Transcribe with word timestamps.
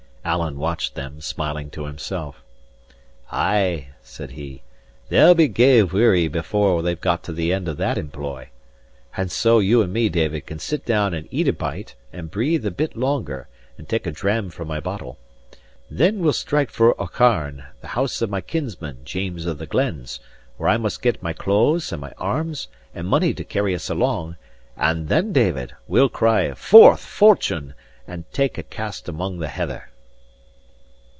Alan 0.23 0.59
watched 0.59 0.93
them, 0.93 1.19
smiling 1.19 1.71
to 1.71 1.85
himself. 1.85 2.43
"Ay," 3.31 3.87
said 4.03 4.29
he, 4.29 4.61
"they'll 5.09 5.33
be 5.33 5.47
gey 5.47 5.81
weary 5.81 6.27
before 6.27 6.83
they've 6.83 7.01
got 7.01 7.23
to 7.23 7.33
the 7.33 7.51
end 7.51 7.67
of 7.67 7.77
that 7.77 7.97
employ! 7.97 8.47
And 9.17 9.31
so 9.31 9.57
you 9.57 9.81
and 9.81 9.91
me, 9.91 10.09
David, 10.09 10.45
can 10.45 10.59
sit 10.59 10.85
down 10.85 11.15
and 11.15 11.27
eat 11.31 11.47
a 11.47 11.53
bite, 11.53 11.95
and 12.13 12.29
breathe 12.29 12.63
a 12.67 12.71
bit 12.71 12.95
longer, 12.95 13.47
and 13.79 13.89
take 13.89 14.05
a 14.05 14.11
dram 14.11 14.51
from 14.51 14.67
my 14.67 14.79
bottle. 14.79 15.17
Then 15.89 16.19
we'll 16.19 16.33
strike 16.33 16.69
for 16.69 16.93
Aucharn, 17.01 17.63
the 17.81 17.87
house 17.87 18.21
of 18.21 18.29
my 18.29 18.41
kinsman, 18.41 18.99
James 19.03 19.47
of 19.47 19.57
the 19.57 19.65
Glens, 19.65 20.19
where 20.57 20.69
I 20.69 20.77
must 20.77 21.01
get 21.01 21.23
my 21.23 21.33
clothes, 21.33 21.91
and 21.91 21.99
my 21.99 22.13
arms, 22.19 22.67
and 22.93 23.07
money 23.07 23.33
to 23.33 23.43
carry 23.43 23.73
us 23.73 23.89
along; 23.89 24.35
and 24.77 25.09
then, 25.09 25.33
David, 25.33 25.73
we'll 25.87 26.09
cry, 26.09 26.53
'Forth, 26.53 27.01
Fortune!' 27.03 27.73
and 28.07 28.31
take 28.31 28.59
a 28.59 28.63
cast 28.63 29.09
among 29.09 29.39
the 29.39 29.47
heather." 29.49 29.87